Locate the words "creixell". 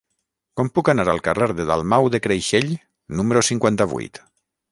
2.25-2.73